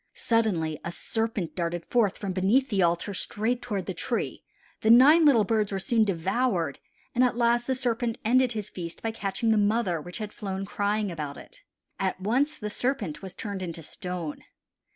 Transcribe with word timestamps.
Suddenly 0.15 0.79
a 0.83 0.91
serpent 0.91 1.55
darted 1.55 1.85
forth 1.85 2.17
from 2.17 2.31
beneath 2.33 2.69
the 2.69 2.81
altar 2.81 3.13
straight 3.13 3.61
toward 3.61 3.85
the 3.85 3.93
tree; 3.93 4.43
the 4.79 4.89
nine 4.89 5.25
little 5.25 5.43
birds 5.43 5.71
were 5.71 5.77
soon 5.77 6.05
devoured 6.05 6.79
and 7.13 7.23
at 7.23 7.35
last 7.37 7.67
the 7.67 7.75
serpent 7.75 8.17
ended 8.25 8.53
his 8.53 8.71
feast 8.71 9.03
by 9.03 9.11
catching 9.11 9.51
the 9.51 9.59
mother 9.59 10.01
which 10.01 10.17
had 10.17 10.33
flown 10.33 10.65
crying 10.65 11.11
about 11.11 11.37
it. 11.37 11.61
At 11.99 12.19
once 12.19 12.57
the 12.57 12.71
serpent 12.71 13.21
was 13.21 13.35
turned 13.35 13.61
into 13.61 13.83
stone. 13.83 14.43